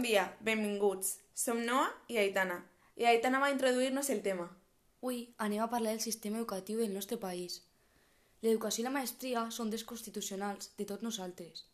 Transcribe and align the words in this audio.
dia, 0.00 0.36
benvinguts. 0.40 1.18
Som 1.34 1.66
Noa 1.66 1.90
i 2.08 2.16
Aitana, 2.16 2.62
i 2.96 3.04
Aitana 3.04 3.40
va 3.42 3.50
introduir-nos 3.52 4.08
el 4.14 4.22
tema. 4.22 4.46
Avui 5.02 5.34
anem 5.36 5.60
a 5.60 5.68
parlar 5.68 5.92
del 5.92 6.00
sistema 6.00 6.38
educatiu 6.38 6.78
del 6.78 6.94
nostre 6.94 7.18
país. 7.18 7.58
L'educació 8.42 8.82
i 8.82 8.86
la 8.86 8.94
maestria 8.94 9.42
són 9.50 9.68
drets 9.70 9.84
constitucionals 9.84 10.70
de 10.78 10.86
tots 10.88 11.04
nosaltres. 11.04 11.66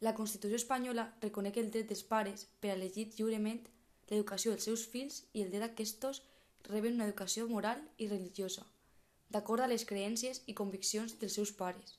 La 0.00 0.12
Constitució 0.18 0.58
espanyola 0.60 1.06
reconeix 1.22 1.56
el 1.62 1.70
dret 1.70 1.88
dels 1.88 2.02
pares 2.02 2.44
per 2.60 2.72
a 2.72 2.74
elegir 2.74 3.06
lliurement 3.14 3.62
l'educació 4.10 4.52
dels 4.52 4.68
seus 4.68 4.84
fills 4.92 5.22
i 5.32 5.46
el 5.46 5.54
dret 5.54 5.64
d'aquestos 5.64 6.20
reben 6.68 6.98
una 6.98 7.08
educació 7.08 7.48
moral 7.48 7.80
i 7.96 8.10
religiosa, 8.10 8.66
d'acord 9.30 9.62
a 9.62 9.70
les 9.70 9.86
creences 9.86 10.42
i 10.46 10.58
conviccions 10.58 11.16
dels 11.22 11.38
seus 11.38 11.54
pares. 11.62 11.96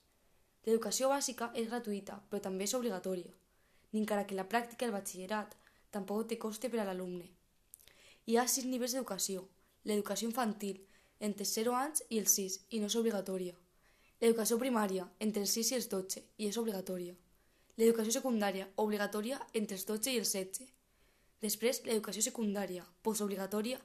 L'educació 0.68 1.10
bàsica 1.10 1.50
és 1.56 1.72
gratuïta, 1.72 2.20
però 2.30 2.44
també 2.44 2.68
és 2.68 2.76
obligatòria, 2.78 3.32
ni 3.92 4.04
encara 4.04 4.28
que 4.28 4.36
la 4.36 4.50
pràctica 4.52 4.86
del 4.86 4.96
batxillerat 4.96 5.56
tampoc 5.94 6.28
té 6.30 6.40
coste 6.42 6.70
per 6.74 6.82
a 6.82 6.88
l'alumne. 6.90 7.30
Hi 8.26 8.38
ha 8.38 8.48
sis 8.48 8.66
nivells 8.66 8.96
d'educació. 8.96 9.46
L'educació 9.86 10.30
infantil, 10.30 10.80
entre 11.20 11.46
els 11.46 11.54
0 11.60 11.76
anys 11.80 12.04
i 12.10 12.20
els 12.22 12.36
6, 12.40 12.60
i 12.76 12.80
no 12.82 12.90
és 12.92 12.96
obligatòria. 13.00 13.56
L'educació 14.22 14.58
primària, 14.60 15.10
entre 15.20 15.44
els 15.44 15.54
6 15.58 15.72
i 15.72 15.76
els 15.80 15.90
12, 15.92 16.24
i 16.40 16.48
és 16.48 16.60
obligatòria. 16.62 17.16
L'educació 17.78 18.14
secundària, 18.16 18.70
obligatòria 18.78 19.40
entre 19.60 19.76
els 19.76 19.86
12 19.90 20.14
i 20.14 20.22
els 20.22 20.32
16. 20.38 20.70
Després, 21.44 21.82
l'educació 21.88 22.24
secundària, 22.24 22.86
postobligatòria, 23.04 23.82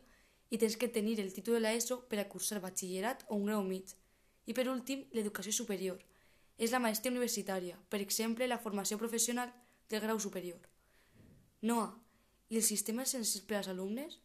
i 0.50 0.58
tens 0.62 0.77
que 0.80 0.88
tenir 0.88 1.18
el 1.20 1.32
títol 1.34 1.58
de 1.58 1.64
l'ESO 1.64 2.04
per 2.08 2.20
a 2.22 2.28
cursar 2.30 2.62
batxillerat 2.62 3.27
o 3.28 3.36
un 3.36 3.48
grau 3.50 3.64
mig. 3.66 3.96
I 4.46 4.55
per 4.55 4.68
últim, 4.70 5.05
l'educació 5.12 5.52
superior. 5.52 5.98
És 6.56 6.72
la 6.72 6.80
maestria 6.84 7.12
universitària, 7.12 7.77
per 7.90 8.00
exemple, 8.05 8.46
la 8.46 8.62
formació 8.62 8.98
professional 8.98 9.52
del 9.90 10.05
grau 10.06 10.20
superior. 10.20 10.62
Noa, 11.61 11.91
i 12.48 12.56
el 12.61 12.62
sistema 12.62 13.05
senzill 13.05 13.45
per 13.48 13.59
als 13.59 13.69
alumnes? 13.73 14.20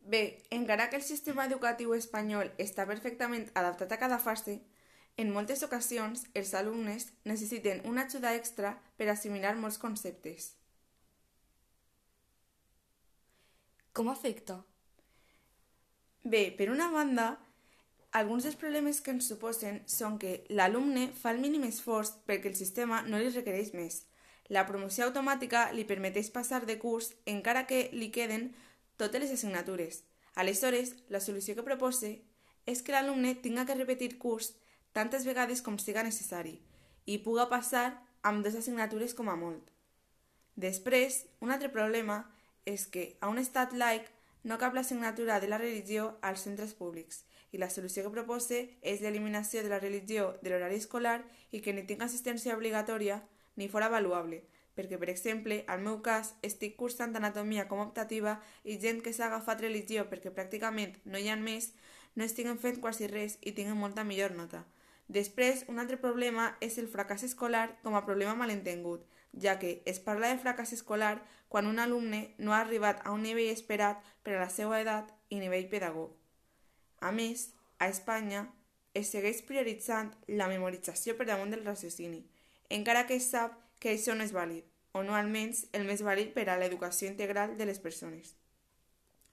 Bé, 0.00 0.42
encara 0.50 0.88
que 0.90 0.96
el 0.96 1.04
sistema 1.04 1.44
educatiu 1.48 1.92
espanyol 1.96 2.50
està 2.60 2.86
perfectament 2.88 3.46
adaptat 3.54 3.92
a 3.92 4.00
cada 4.00 4.18
fase, 4.18 4.58
en 5.16 5.30
moltes 5.30 5.62
ocasions 5.62 6.24
els 6.34 6.52
alumnes 6.58 7.06
necessiten 7.24 7.82
una 7.88 8.04
ajuda 8.08 8.34
extra 8.34 8.74
per 8.98 9.08
assimilar 9.12 9.54
molts 9.56 9.78
conceptes. 9.78 10.54
Com 13.94 14.08
afecta? 14.10 14.58
Bé, 16.24 16.48
per 16.58 16.70
una 16.72 16.88
banda, 16.90 17.28
alguns 18.10 18.48
dels 18.48 18.56
problemes 18.58 19.00
que 19.04 19.12
ens 19.14 19.28
suposen 19.30 19.82
són 19.86 20.18
que 20.18 20.40
l'alumne 20.50 21.10
fa 21.20 21.30
el 21.36 21.40
mínim 21.44 21.68
esforç 21.68 22.16
perquè 22.26 22.50
el 22.50 22.58
sistema 22.58 23.04
no 23.06 23.20
li 23.20 23.30
requereix 23.30 23.70
més. 23.76 24.02
La 24.48 24.66
promoció 24.68 25.06
automàtica 25.06 25.70
li 25.72 25.86
permeteix 25.88 26.28
passar 26.30 26.64
de 26.66 26.76
curs 26.78 27.14
encara 27.24 27.66
que 27.66 27.88
li 27.92 28.10
queden 28.12 28.50
totes 28.96 29.22
les 29.22 29.32
assignatures. 29.32 30.02
Aleshores, 30.34 30.94
la 31.08 31.20
solució 31.20 31.54
que 31.54 31.64
propose 31.64 32.18
és 32.66 32.82
que 32.82 32.92
l'alumne 32.92 33.34
tinga 33.40 33.64
que 33.64 33.76
repetir 33.78 34.18
curs 34.18 34.52
tantes 34.92 35.24
vegades 35.24 35.62
com 35.62 35.78
siga 35.78 36.04
necessari 36.04 36.58
i 37.06 37.18
puga 37.24 37.48
passar 37.48 37.86
amb 38.22 38.44
dues 38.44 38.56
assignatures 38.60 39.14
com 39.14 39.28
a 39.28 39.36
molt. 39.36 39.70
Després, 40.56 41.24
un 41.40 41.50
altre 41.50 41.70
problema 41.72 42.24
és 42.64 42.86
que 42.86 43.16
a 43.20 43.28
un 43.28 43.40
estat 43.40 43.72
laic 43.72 44.08
no 44.44 44.58
cap 44.60 44.74
l'assignatura 44.74 45.40
de 45.40 45.48
la 45.48 45.58
religió 45.58 46.18
als 46.22 46.44
centres 46.44 46.74
públics 46.76 47.24
i 47.52 47.58
la 47.58 47.70
solució 47.70 48.04
que 48.04 48.12
propose 48.12 48.60
és 48.82 49.00
l'eliminació 49.00 49.62
de 49.62 49.70
la 49.72 49.80
religió 49.80 50.34
de 50.42 50.50
l'horari 50.50 50.80
escolar 50.80 51.22
i 51.50 51.60
que 51.60 51.72
ni 51.72 51.84
tinga 51.88 52.08
assistència 52.08 52.56
obligatòria 52.56 53.22
ni 53.56 53.68
fora 53.68 53.86
avaluable, 53.86 54.42
perquè, 54.74 54.98
per 54.98 55.10
exemple, 55.10 55.62
al 55.68 55.82
meu 55.82 56.00
cas, 56.02 56.34
estic 56.42 56.76
cursant 56.76 57.14
anatomia 57.16 57.68
com 57.70 57.82
optativa 57.82 58.38
i 58.64 58.78
gent 58.82 59.02
que 59.02 59.12
s'ha 59.14 59.28
agafat 59.30 59.62
religió 59.62 60.08
perquè 60.10 60.34
pràcticament 60.34 60.98
no 61.04 61.18
hi 61.18 61.30
ha 61.30 61.36
més, 61.38 61.72
no 62.14 62.24
estiguen 62.24 62.58
fent 62.58 62.80
quasi 62.82 63.06
res 63.10 63.38
i 63.42 63.52
tinguen 63.52 63.78
molta 63.78 64.04
millor 64.04 64.34
nota. 64.34 64.64
Després, 65.08 65.64
un 65.68 65.78
altre 65.78 65.98
problema 66.00 66.54
és 66.64 66.78
el 66.80 66.88
fracàs 66.88 67.26
escolar 67.26 67.68
com 67.82 67.94
a 67.94 68.04
problema 68.06 68.34
malentengut, 68.34 69.04
ja 69.36 69.58
que 69.58 69.82
es 69.84 70.00
parla 70.00 70.30
de 70.32 70.40
fracàs 70.40 70.72
escolar 70.72 71.18
quan 71.48 71.66
un 71.66 71.78
alumne 71.78 72.34
no 72.38 72.54
ha 72.54 72.60
arribat 72.62 73.02
a 73.04 73.12
un 73.12 73.22
nivell 73.22 73.52
esperat 73.52 74.00
per 74.22 74.36
a 74.36 74.44
la 74.44 74.50
seva 74.50 74.80
edat 74.80 75.10
i 75.28 75.40
nivell 75.42 75.68
pedagog. 75.68 76.14
A 77.00 77.12
més, 77.12 77.50
a 77.78 77.90
Espanya 77.92 78.46
es 78.94 79.10
segueix 79.12 79.42
prioritzant 79.44 80.14
la 80.28 80.48
memorització 80.48 81.18
per 81.18 81.26
damunt 81.28 81.52
del 81.52 81.66
raciocini, 81.66 82.22
encara 82.70 83.06
que 83.06 83.20
sap 83.20 83.58
que 83.80 83.92
això 83.94 84.14
no 84.14 84.24
és 84.24 84.32
vàlid, 84.32 84.64
o 84.92 85.02
no 85.02 85.16
almenys 85.18 85.66
el 85.72 85.84
més 85.88 86.02
vàlid 86.06 86.32
per 86.34 86.48
a 86.48 86.56
l'educació 86.58 87.10
integral 87.10 87.56
de 87.58 87.66
les 87.66 87.80
persones. 87.82 88.36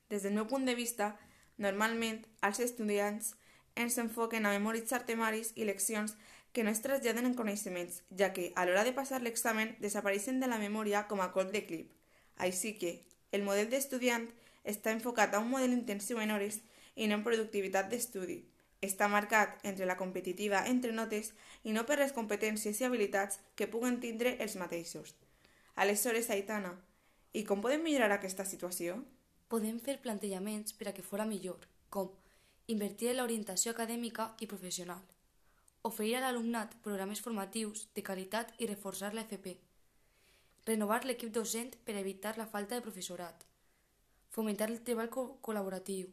Des 0.10 0.24
del 0.24 0.34
meu 0.34 0.48
punt 0.48 0.66
de 0.66 0.76
vista, 0.76 1.16
normalment 1.58 2.26
els 2.42 2.60
estudiants 2.60 3.36
ens 3.76 3.98
enfoquen 4.02 4.46
a 4.46 4.52
memoritzar 4.52 5.06
temaris 5.06 5.54
i 5.56 5.66
leccions 5.66 6.18
que 6.52 6.64
no 6.64 6.72
es 6.72 6.82
traslladen 6.84 7.30
en 7.30 7.36
coneixements, 7.38 8.02
ja 8.18 8.34
que 8.34 8.52
a 8.56 8.66
l'hora 8.66 8.84
de 8.84 8.92
passar 8.92 9.22
l'examen 9.22 9.78
desapareixen 9.80 10.42
de 10.42 10.50
la 10.52 10.60
memòria 10.60 11.06
com 11.08 11.22
a 11.24 11.32
cop 11.32 11.54
de 11.54 11.64
clip. 11.66 11.94
Així 12.36 12.74
que 12.82 13.06
el 13.32 13.46
model 13.48 13.70
d'estudiant 13.72 14.28
està 14.68 14.92
enfocat 14.92 15.34
a 15.34 15.40
un 15.40 15.50
model 15.54 15.72
intensiu 15.78 16.20
en 16.20 16.34
hores 16.36 16.60
i 16.96 17.08
no 17.08 17.16
en 17.20 17.24
productivitat 17.24 17.88
d'estudi. 17.90 18.42
Està 18.82 19.06
marcat 19.08 19.60
entre 19.70 19.86
la 19.86 19.96
competitiva 19.98 20.64
entre 20.70 20.92
notes 20.92 21.28
i 21.64 21.74
no 21.76 21.84
per 21.86 22.00
les 22.00 22.14
competències 22.16 22.80
i 22.82 22.86
habilitats 22.88 23.38
que 23.56 23.68
puguen 23.70 24.00
tindre 24.02 24.38
els 24.42 24.56
mateixos. 24.58 25.14
Aleshores, 25.76 26.32
Aitana, 26.34 26.72
i 27.34 27.44
com 27.46 27.62
podem 27.62 27.84
millorar 27.86 28.16
aquesta 28.16 28.46
situació? 28.46 28.96
Podem 29.54 29.78
fer 29.86 30.00
plantejaments 30.02 30.74
per 30.74 30.90
a 30.90 30.94
que 30.98 31.06
fora 31.06 31.28
millor, 31.30 31.68
com 31.94 32.10
invertir 32.74 33.12
en 33.12 33.20
l'orientació 33.20 33.76
acadèmica 33.76 34.32
i 34.40 34.48
professional, 34.50 35.04
oferir 35.88 36.16
a 36.18 36.24
l'alumnat 36.26 36.74
programes 36.86 37.22
formatius 37.22 37.86
de 37.96 38.04
qualitat 38.08 38.54
i 38.58 38.70
reforçar 38.70 39.14
la 39.14 39.28
FP, 39.28 39.56
renovar 40.66 41.04
l'equip 41.06 41.32
docent 41.38 41.78
per 41.86 41.98
evitar 42.02 42.34
la 42.38 42.50
falta 42.50 42.76
de 42.76 42.86
professorat, 42.86 43.46
fomentar 44.30 44.70
el 44.70 44.82
treball 44.88 45.14
co 45.14 45.28
col·laboratiu, 45.46 46.10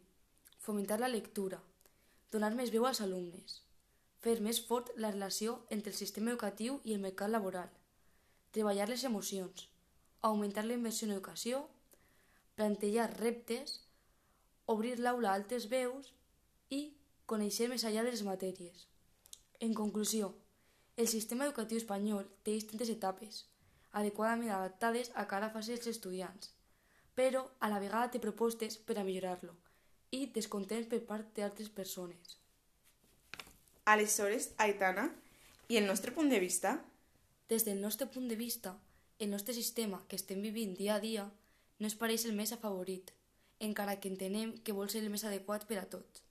fomentar 0.59 1.01
la 1.01 1.13
lectura, 1.13 1.61
donar 2.33 2.53
més 2.55 2.71
veu 2.75 2.85
als 2.85 3.01
alumnes, 3.01 3.63
fer 4.21 4.37
més 4.45 4.61
fort 4.69 4.91
la 4.97 5.11
relació 5.15 5.55
entre 5.75 5.93
el 5.93 5.97
sistema 5.97 6.33
educatiu 6.33 6.81
i 6.85 6.95
el 6.95 7.03
mercat 7.05 7.31
laboral, 7.31 7.69
treballar 8.53 8.89
les 8.91 9.05
emocions, 9.09 9.69
augmentar 10.29 10.65
la 10.67 10.77
inversió 10.77 11.09
en 11.09 11.15
educació, 11.15 11.63
plantejar 12.59 13.07
reptes, 13.15 13.79
obrir 14.67 14.99
l'aula 14.99 15.31
a 15.31 15.39
altres 15.41 15.69
veus 15.73 16.11
i 16.69 16.83
conèixer 17.33 17.69
més 17.73 17.85
allà 17.89 18.05
de 18.05 18.13
les 18.13 18.25
matèries. 18.27 18.89
En 19.61 19.73
conclusió, 19.75 20.35
el 20.97 21.09
sistema 21.09 21.47
educatiu 21.47 21.79
espanyol 21.81 22.27
té 22.43 22.59
distintes 22.59 22.91
etapes, 22.93 23.47
adequadament 23.93 24.53
adaptades 24.53 25.13
a 25.15 25.25
cada 25.31 25.49
fase 25.55 25.73
dels 25.77 25.95
estudiants, 25.95 26.53
però 27.15 27.47
a 27.61 27.73
la 27.73 27.81
vegada 27.81 28.13
té 28.13 28.21
propostes 28.23 28.77
per 28.77 28.99
a 28.99 29.07
millorar-lo 29.07 29.57
i 30.11 30.27
descontents 30.35 30.89
per 30.89 31.01
part 31.07 31.31
d'altres 31.37 31.69
persones. 31.69 32.37
Aleshores, 33.85 34.53
Aitana, 34.59 35.09
i 35.69 35.77
el 35.77 35.87
nostre 35.87 36.13
punt 36.13 36.29
de 36.29 36.41
vista? 36.41 36.79
Des 37.49 37.65
del 37.65 37.81
nostre 37.81 38.07
punt 38.07 38.29
de 38.29 38.37
vista, 38.37 38.77
el 39.19 39.31
nostre 39.31 39.55
sistema 39.55 40.03
que 40.09 40.17
estem 40.17 40.43
vivint 40.43 40.75
dia 40.77 40.97
a 40.97 41.01
dia 41.01 41.29
no 41.79 41.87
es 41.87 41.97
pareix 41.97 42.27
el 42.27 42.37
més 42.37 42.53
afavorit, 42.53 43.13
encara 43.61 43.99
que 44.01 44.11
entenem 44.13 44.57
que 44.65 44.77
vol 44.77 44.91
ser 44.91 45.03
el 45.05 45.11
més 45.11 45.25
adequat 45.25 45.67
per 45.69 45.81
a 45.81 45.87
tots. 45.89 46.25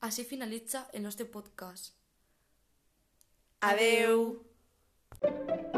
Així 0.00 0.24
finalitza 0.24 0.86
el 0.92 1.02
nostre 1.04 1.26
podcast. 1.26 1.92
Adeu! 3.60 4.38
Adeu. 5.20 5.69